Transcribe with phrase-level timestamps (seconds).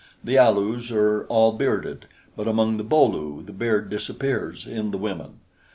[0.23, 4.97] The Alus are all bearded, but among the Bo lu the beard disappears in the
[4.97, 5.41] women.